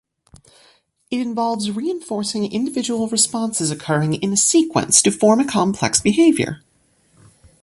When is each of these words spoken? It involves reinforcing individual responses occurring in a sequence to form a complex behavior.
It 1.11 1.19
involves 1.21 1.69
reinforcing 1.69 2.51
individual 2.51 3.07
responses 3.07 3.69
occurring 3.69 4.15
in 4.15 4.33
a 4.33 4.35
sequence 4.35 4.99
to 5.03 5.11
form 5.11 5.39
a 5.39 5.45
complex 5.47 5.99
behavior. 5.99 6.63